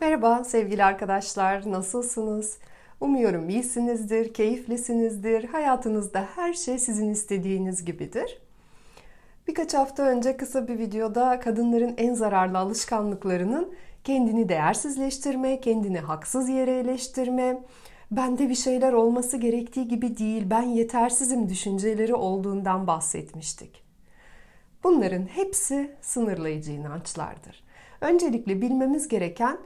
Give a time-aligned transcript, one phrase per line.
[0.00, 2.58] Merhaba sevgili arkadaşlar, nasılsınız?
[3.00, 8.38] Umuyorum iyisinizdir, keyiflisinizdir, hayatınızda her şey sizin istediğiniz gibidir.
[9.48, 13.74] Birkaç hafta önce kısa bir videoda kadınların en zararlı alışkanlıklarının
[14.04, 17.62] kendini değersizleştirme, kendini haksız yere eleştirme,
[18.10, 23.84] bende bir şeyler olması gerektiği gibi değil, ben yetersizim düşünceleri olduğundan bahsetmiştik.
[24.84, 27.64] Bunların hepsi sınırlayıcı inançlardır.
[28.00, 29.58] Öncelikle bilmemiz gereken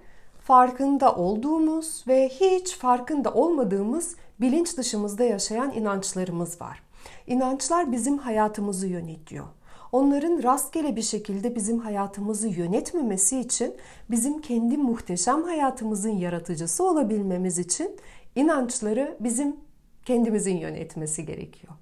[0.43, 6.83] farkında olduğumuz ve hiç farkında olmadığımız bilinç dışımızda yaşayan inançlarımız var.
[7.27, 9.47] İnançlar bizim hayatımızı yönetiyor.
[9.93, 13.75] Onların rastgele bir şekilde bizim hayatımızı yönetmemesi için
[14.11, 17.97] bizim kendi muhteşem hayatımızın yaratıcısı olabilmemiz için
[18.35, 19.57] inançları bizim
[20.05, 21.73] kendimizin yönetmesi gerekiyor.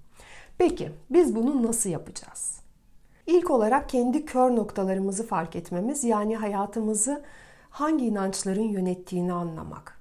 [0.58, 2.60] Peki biz bunu nasıl yapacağız?
[3.26, 7.22] İlk olarak kendi kör noktalarımızı fark etmemiz yani hayatımızı
[7.80, 10.00] hangi inançların yönettiğini anlamak.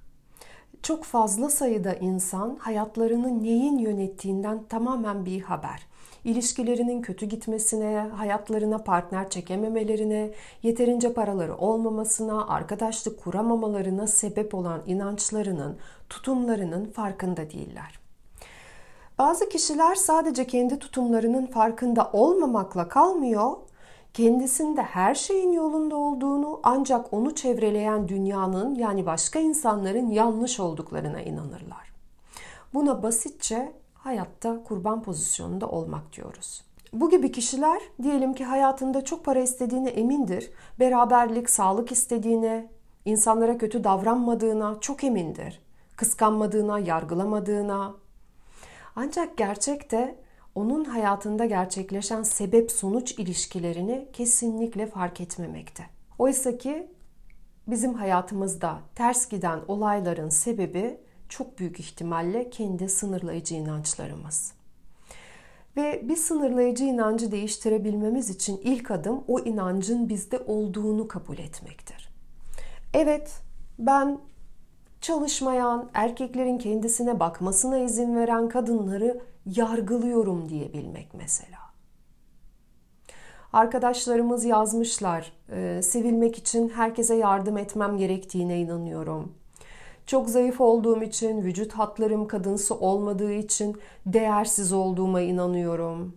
[0.82, 5.86] Çok fazla sayıda insan hayatlarını neyin yönettiğinden tamamen bir haber.
[6.24, 10.30] İlişkilerinin kötü gitmesine, hayatlarına partner çekememelerine,
[10.62, 17.98] yeterince paraları olmamasına, arkadaşlık kuramamalarına sebep olan inançlarının, tutumlarının farkında değiller.
[19.18, 23.56] Bazı kişiler sadece kendi tutumlarının farkında olmamakla kalmıyor,
[24.14, 31.92] kendisinde her şeyin yolunda olduğunu ancak onu çevreleyen dünyanın yani başka insanların yanlış olduklarına inanırlar.
[32.74, 36.64] Buna basitçe hayatta kurban pozisyonunda olmak diyoruz.
[36.92, 40.50] Bu gibi kişiler diyelim ki hayatında çok para istediğine emindir,
[40.80, 42.70] beraberlik, sağlık istediğine,
[43.04, 45.60] insanlara kötü davranmadığına çok emindir,
[45.96, 47.94] kıskanmadığına, yargılamadığına.
[48.96, 50.18] Ancak gerçekte
[50.58, 55.82] onun hayatında gerçekleşen sebep sonuç ilişkilerini kesinlikle fark etmemekte.
[56.18, 56.90] Oysa ki
[57.66, 64.52] bizim hayatımızda ters giden olayların sebebi çok büyük ihtimalle kendi sınırlayıcı inançlarımız.
[65.76, 72.08] Ve bir sınırlayıcı inancı değiştirebilmemiz için ilk adım o inancın bizde olduğunu kabul etmektir.
[72.94, 73.30] Evet,
[73.78, 74.18] ben
[75.00, 79.20] çalışmayan, erkeklerin kendisine bakmasına izin veren kadınları
[79.56, 81.58] yargılıyorum diyebilmek mesela.
[83.52, 89.32] Arkadaşlarımız yazmışlar, e, sevilmek için herkese yardım etmem gerektiğine inanıyorum.
[90.06, 93.76] Çok zayıf olduğum için, vücut hatlarım kadınsı olmadığı için
[94.06, 96.16] değersiz olduğuma inanıyorum.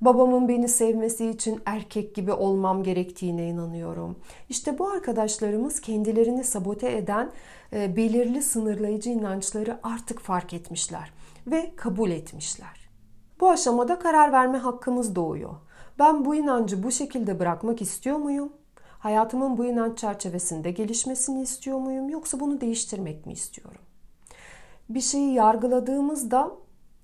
[0.00, 4.18] Babamın beni sevmesi için erkek gibi olmam gerektiğine inanıyorum.
[4.48, 7.30] İşte bu arkadaşlarımız kendilerini sabote eden
[7.72, 11.10] e, belirli sınırlayıcı inançları artık fark etmişler
[11.46, 12.90] ve kabul etmişler.
[13.40, 15.54] Bu aşamada karar verme hakkımız doğuyor.
[15.98, 18.52] Ben bu inancı bu şekilde bırakmak istiyor muyum?
[18.98, 23.80] Hayatımın bu inanç çerçevesinde gelişmesini istiyor muyum yoksa bunu değiştirmek mi istiyorum?
[24.88, 26.50] Bir şeyi yargıladığımızda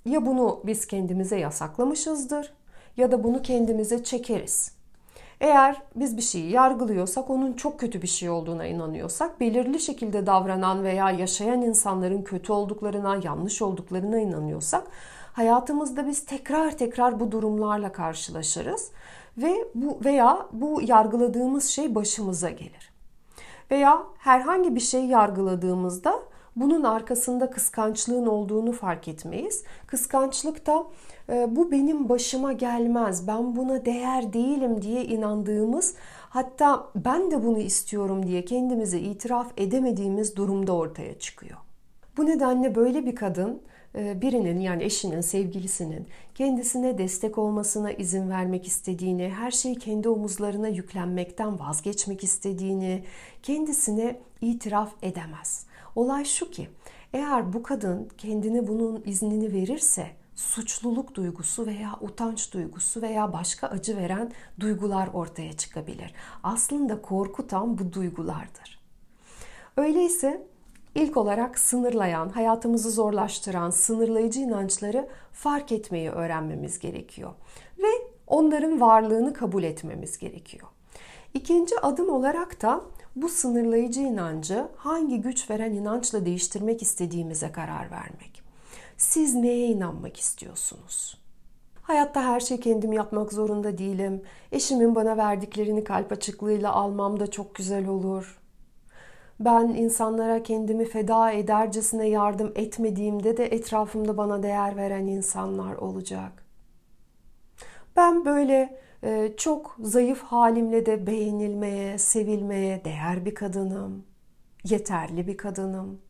[0.04, 2.52] ya bunu biz kendimize yasaklamışızdır
[2.96, 4.79] ya da bunu kendimize çekeriz.
[5.40, 10.84] Eğer biz bir şeyi yargılıyorsak, onun çok kötü bir şey olduğuna inanıyorsak, belirli şekilde davranan
[10.84, 14.86] veya yaşayan insanların kötü olduklarına, yanlış olduklarına inanıyorsak,
[15.32, 18.90] hayatımızda biz tekrar tekrar bu durumlarla karşılaşırız
[19.38, 22.92] ve bu veya bu yargıladığımız şey başımıza gelir.
[23.70, 26.14] Veya herhangi bir şey yargıladığımızda
[26.60, 29.64] bunun arkasında kıskançlığın olduğunu fark etmeyiz.
[29.86, 30.86] Kıskançlık da
[31.28, 35.94] e, bu benim başıma gelmez, ben buna değer değilim diye inandığımız
[36.30, 41.58] hatta ben de bunu istiyorum diye kendimize itiraf edemediğimiz durumda ortaya çıkıyor.
[42.16, 43.62] Bu nedenle böyle bir kadın
[43.94, 51.60] birinin yani eşinin, sevgilisinin kendisine destek olmasına izin vermek istediğini, her şeyi kendi omuzlarına yüklenmekten
[51.60, 53.04] vazgeçmek istediğini
[53.42, 55.66] kendisine itiraf edemez.
[55.96, 56.68] Olay şu ki
[57.12, 63.96] eğer bu kadın kendine bunun iznini verirse suçluluk duygusu veya utanç duygusu veya başka acı
[63.96, 66.14] veren duygular ortaya çıkabilir.
[66.42, 68.80] Aslında korkutan bu duygulardır.
[69.76, 70.46] Öyleyse
[70.94, 77.30] ilk olarak sınırlayan, hayatımızı zorlaştıran, sınırlayıcı inançları fark etmeyi öğrenmemiz gerekiyor
[77.78, 77.88] ve
[78.26, 80.68] onların varlığını kabul etmemiz gerekiyor.
[81.34, 82.80] İkinci adım olarak da
[83.16, 88.42] bu sınırlayıcı inancı hangi güç veren inançla değiştirmek istediğimize karar vermek.
[88.96, 91.20] Siz neye inanmak istiyorsunuz?
[91.82, 94.22] Hayatta her şeyi kendim yapmak zorunda değilim.
[94.52, 98.39] Eşimin bana verdiklerini kalp açıklığıyla almam da çok güzel olur.
[99.40, 106.44] Ben insanlara kendimi feda edercesine yardım etmediğimde de etrafımda bana değer veren insanlar olacak.
[107.96, 114.04] Ben böyle e, çok zayıf halimle de beğenilmeye, sevilmeye değer bir kadınım.
[114.64, 116.00] yeterli bir kadınım.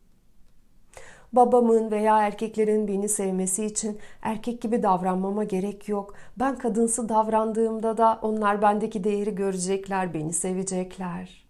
[1.33, 6.13] Babamın veya erkeklerin beni sevmesi için erkek gibi davranmama gerek yok.
[6.39, 11.40] Ben kadınsı davrandığımda da onlar bendeki değeri görecekler, beni sevecekler.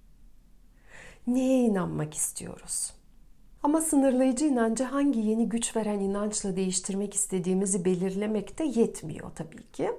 [1.27, 2.93] Neye inanmak istiyoruz?
[3.63, 9.91] Ama sınırlayıcı inancı hangi yeni güç veren inançla değiştirmek istediğimizi belirlemek de yetmiyor tabii ki.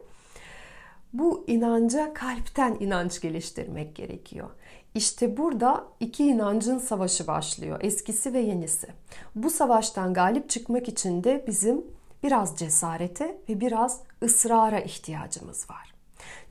[1.13, 4.51] Bu inanca kalpten inanç geliştirmek gerekiyor.
[4.95, 7.79] İşte burada iki inancın savaşı başlıyor.
[7.83, 8.89] Eskisi ve yenisi.
[9.35, 11.85] Bu savaştan galip çıkmak için de bizim
[12.23, 15.92] biraz cesarete ve biraz ısrara ihtiyacımız var.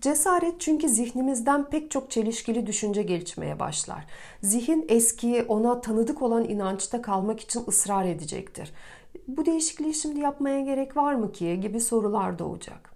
[0.02, 4.06] Cesaret çünkü zihnimizden pek çok çelişkili düşünce gelişmeye başlar.
[4.42, 8.74] Zihin eskiyi ona tanıdık olan inançta kalmak için ısrar edecektir.
[9.28, 12.92] Bu değişikliği şimdi yapmaya gerek var mı ki gibi sorular doğacak.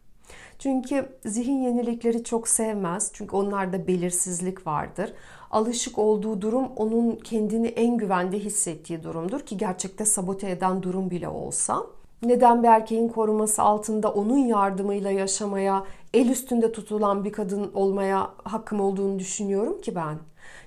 [0.59, 3.11] Çünkü zihin yenilikleri çok sevmez.
[3.13, 5.13] Çünkü onlarda belirsizlik vardır.
[5.51, 11.27] Alışık olduğu durum onun kendini en güvende hissettiği durumdur ki gerçekte sabote eden durum bile
[11.27, 11.83] olsa.
[12.25, 18.79] Neden bir erkeğin koruması altında onun yardımıyla yaşamaya, el üstünde tutulan bir kadın olmaya hakkım
[18.79, 20.17] olduğunu düşünüyorum ki ben?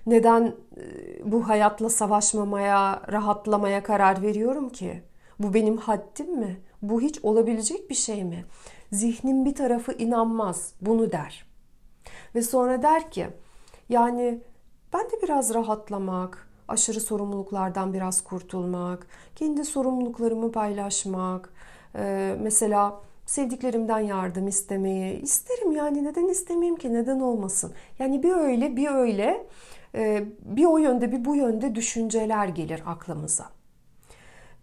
[0.07, 0.43] Neden
[0.77, 0.83] e,
[1.33, 5.03] bu hayatla savaşmamaya, rahatlamaya karar veriyorum ki?
[5.39, 6.61] Bu benim haddim mi?
[6.83, 8.45] Bu hiç olabilecek bir şey mi?
[8.93, 11.47] Zihnin bir tarafı inanmaz, bunu der.
[12.35, 13.27] Ve sonra der ki,
[13.89, 14.41] yani
[14.93, 19.07] ben de biraz rahatlamak, aşırı sorumluluklardan biraz kurtulmak,
[19.37, 21.53] kendi sorumluluklarımı paylaşmak,
[21.95, 27.73] e, mesela sevdiklerimden yardım istemeyi isterim yani neden istemeyeyim ki neden olmasın.
[27.99, 29.47] Yani bir öyle bir öyle
[29.95, 33.47] e, bir o yönde bir bu yönde düşünceler gelir aklımıza.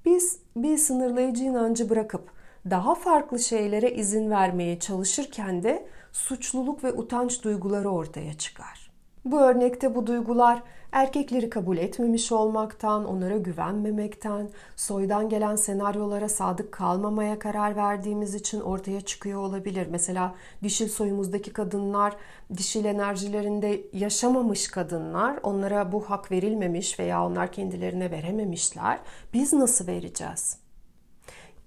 [0.06, 2.30] Biz bir sınırlayıcı inancı bırakıp
[2.70, 8.85] daha farklı şeylere izin vermeye çalışırken de suçluluk ve utanç duyguları ortaya çıkar.
[9.26, 17.40] Bu örnekte bu duygular erkekleri kabul etmemiş olmaktan, onlara güvenmemekten, soydan gelen senaryolara sadık kalmamaya
[17.40, 19.88] karar verdiğimiz için ortaya çıkıyor olabilir.
[19.92, 22.16] Mesela dişil soyumuzdaki kadınlar,
[22.58, 29.00] dişil enerjilerinde yaşamamış kadınlar, onlara bu hak verilmemiş veya onlar kendilerine verememişler.
[29.34, 30.65] Biz nasıl vereceğiz?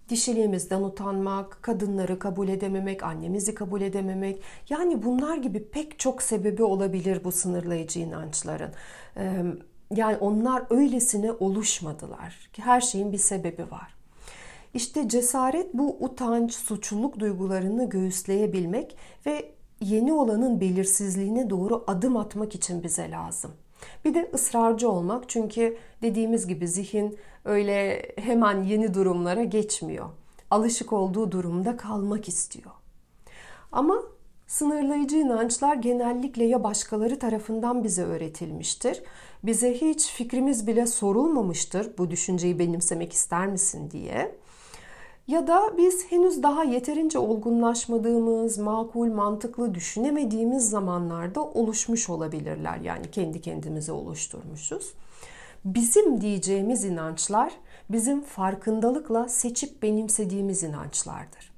[0.08, 4.42] Dişiliğimizden utanmak, kadınları kabul edememek, annemizi kabul edememek.
[4.68, 8.70] Yani bunlar gibi pek çok sebebi olabilir bu sınırlayıcı inançların.
[9.94, 13.94] Yani onlar öylesine oluşmadılar ki her şeyin bir sebebi var.
[14.74, 18.96] İşte cesaret bu utanç, suçluluk duygularını göğüsleyebilmek
[19.26, 23.50] ve yeni olanın belirsizliğine doğru adım atmak için bize lazım.
[24.04, 30.06] Bir de ısrarcı olmak çünkü dediğimiz gibi zihin öyle hemen yeni durumlara geçmiyor.
[30.50, 32.70] Alışık olduğu durumda kalmak istiyor.
[33.72, 34.02] Ama
[34.46, 39.02] sınırlayıcı inançlar genellikle ya başkaları tarafından bize öğretilmiştir.
[39.42, 44.38] Bize hiç fikrimiz bile sorulmamıştır bu düşünceyi benimsemek ister misin diye.
[45.28, 52.76] Ya da biz henüz daha yeterince olgunlaşmadığımız, makul, mantıklı düşünemediğimiz zamanlarda oluşmuş olabilirler.
[52.76, 54.94] Yani kendi kendimize oluşturmuşuz.
[55.64, 57.52] Bizim diyeceğimiz inançlar
[57.90, 61.52] bizim farkındalıkla seçip benimsediğimiz inançlardır.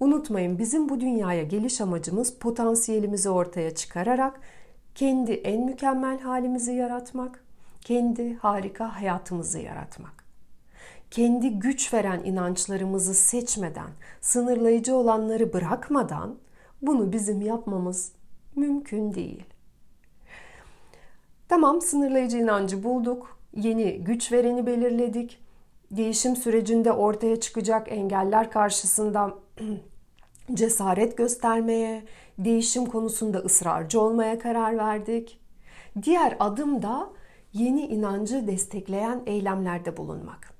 [0.00, 4.40] Unutmayın bizim bu dünyaya geliş amacımız potansiyelimizi ortaya çıkararak
[4.94, 7.44] kendi en mükemmel halimizi yaratmak,
[7.80, 10.19] kendi harika hayatımızı yaratmak.
[11.10, 13.90] Kendi güç veren inançlarımızı seçmeden,
[14.20, 16.38] sınırlayıcı olanları bırakmadan
[16.82, 18.12] bunu bizim yapmamız
[18.56, 19.44] mümkün değil.
[21.48, 23.38] Tamam sınırlayıcı inancı bulduk.
[23.56, 25.38] Yeni güç vereni belirledik.
[25.90, 29.34] Değişim sürecinde ortaya çıkacak engeller karşısında
[30.54, 32.04] cesaret göstermeye,
[32.38, 35.40] değişim konusunda ısrarcı olmaya karar verdik.
[36.02, 37.10] Diğer adım da
[37.52, 40.59] yeni inancı destekleyen eylemlerde bulunmak.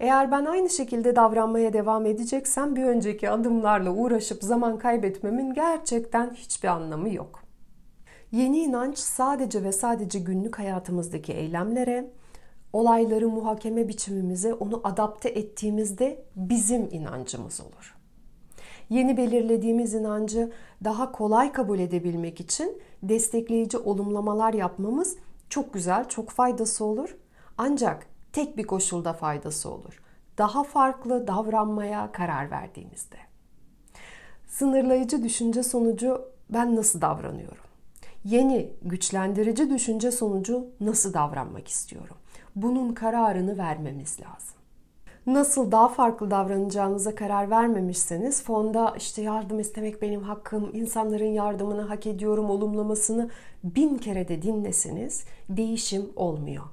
[0.00, 6.68] Eğer ben aynı şekilde davranmaya devam edeceksem bir önceki adımlarla uğraşıp zaman kaybetmemin gerçekten hiçbir
[6.68, 7.42] anlamı yok.
[8.32, 12.10] Yeni inanç sadece ve sadece günlük hayatımızdaki eylemlere,
[12.72, 17.96] olayları muhakeme biçimimize onu adapte ettiğimizde bizim inancımız olur.
[18.90, 20.52] Yeni belirlediğimiz inancı
[20.84, 25.16] daha kolay kabul edebilmek için destekleyici olumlamalar yapmamız
[25.48, 27.16] çok güzel, çok faydası olur.
[27.58, 30.02] Ancak tek bir koşulda faydası olur.
[30.38, 33.16] Daha farklı davranmaya karar verdiğimizde.
[34.46, 37.64] Sınırlayıcı düşünce sonucu ben nasıl davranıyorum?
[38.24, 42.16] Yeni güçlendirici düşünce sonucu nasıl davranmak istiyorum?
[42.56, 44.54] Bunun kararını vermemiz lazım.
[45.26, 52.06] nasıl daha farklı davranacağınıza karar vermemişseniz fonda işte yardım istemek benim hakkım, insanların yardımını hak
[52.06, 53.30] ediyorum olumlamasını
[53.64, 56.64] bin kere de dinlesiniz değişim olmuyor.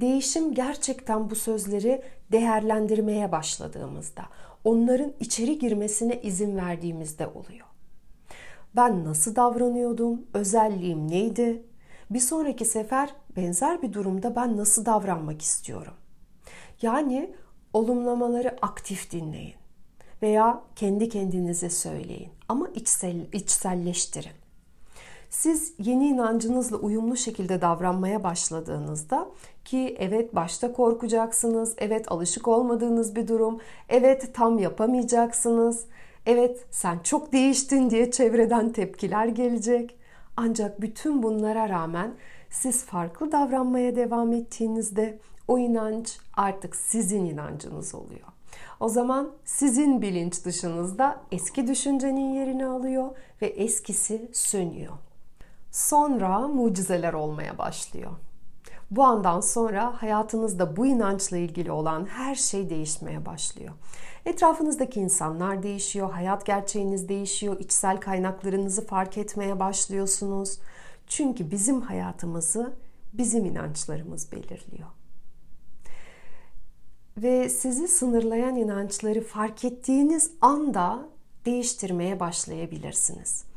[0.00, 4.22] Değişim gerçekten bu sözleri değerlendirmeye başladığımızda,
[4.64, 7.66] onların içeri girmesine izin verdiğimizde oluyor.
[8.76, 10.26] Ben nasıl davranıyordum?
[10.34, 11.62] Özelliğim neydi?
[12.10, 15.94] Bir sonraki sefer benzer bir durumda ben nasıl davranmak istiyorum?
[16.82, 17.34] Yani
[17.72, 19.54] olumlamaları aktif dinleyin
[20.22, 24.47] veya kendi kendinize söyleyin ama içsel, içselleştirin.
[25.30, 29.28] Siz yeni inancınızla uyumlu şekilde davranmaya başladığınızda
[29.64, 35.84] ki evet başta korkacaksınız, evet alışık olmadığınız bir durum, evet tam yapamayacaksınız,
[36.26, 39.96] evet sen çok değiştin diye çevreden tepkiler gelecek.
[40.36, 42.14] Ancak bütün bunlara rağmen
[42.50, 45.18] siz farklı davranmaya devam ettiğinizde
[45.48, 48.28] o inanç artık sizin inancınız oluyor.
[48.80, 53.10] O zaman sizin bilinç dışınızda eski düşüncenin yerini alıyor
[53.42, 54.92] ve eskisi sönüyor.
[55.70, 58.10] Sonra mucizeler olmaya başlıyor.
[58.90, 63.74] Bu andan sonra hayatınızda bu inançla ilgili olan her şey değişmeye başlıyor.
[64.24, 70.58] Etrafınızdaki insanlar değişiyor, hayat gerçeğiniz değişiyor, içsel kaynaklarınızı fark etmeye başlıyorsunuz.
[71.06, 72.72] Çünkü bizim hayatımızı
[73.12, 74.88] bizim inançlarımız belirliyor.
[77.16, 81.08] Ve sizi sınırlayan inançları fark ettiğiniz anda
[81.46, 83.47] değiştirmeye başlayabilirsiniz.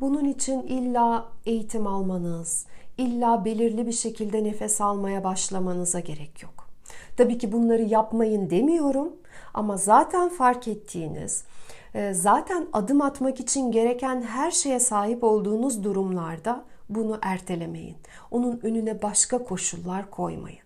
[0.00, 2.66] Bunun için illa eğitim almanız,
[2.98, 6.68] illa belirli bir şekilde nefes almaya başlamanıza gerek yok.
[7.16, 9.12] Tabii ki bunları yapmayın demiyorum
[9.54, 11.44] ama zaten fark ettiğiniz,
[11.94, 17.96] e, zaten adım atmak için gereken her şeye sahip olduğunuz durumlarda bunu ertelemeyin.
[18.30, 20.64] Onun önüne başka koşullar koymayın.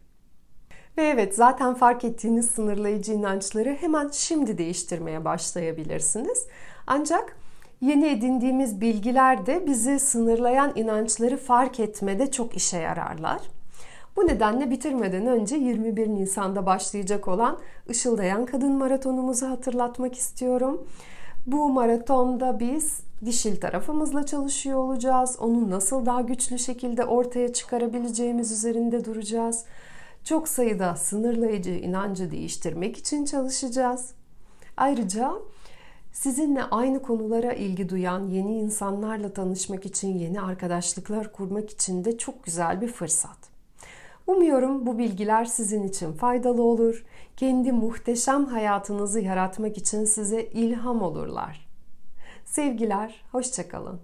[0.96, 6.46] Ve evet zaten fark ettiğiniz sınırlayıcı inançları hemen şimdi değiştirmeye başlayabilirsiniz.
[6.86, 7.36] Ancak
[7.80, 13.40] yeni edindiğimiz bilgiler de bizi sınırlayan inançları fark etmede çok işe yararlar.
[14.16, 17.58] Bu nedenle bitirmeden önce 21 Nisan'da başlayacak olan
[17.88, 20.86] Işıldayan Kadın Maratonumuzu hatırlatmak istiyorum.
[21.46, 25.36] Bu maratonda biz dişil tarafımızla çalışıyor olacağız.
[25.40, 29.64] Onu nasıl daha güçlü şekilde ortaya çıkarabileceğimiz üzerinde duracağız.
[30.24, 34.12] Çok sayıda sınırlayıcı inancı değiştirmek için çalışacağız.
[34.76, 35.32] Ayrıca
[36.12, 42.44] sizinle aynı konulara ilgi duyan yeni insanlarla tanışmak için, yeni arkadaşlıklar kurmak için de çok
[42.44, 43.38] güzel bir fırsat.
[44.26, 47.04] Umuyorum bu bilgiler sizin için faydalı olur.
[47.36, 51.68] Kendi muhteşem hayatınızı yaratmak için size ilham olurlar.
[52.44, 54.00] Sevgiler, hoşçakalın.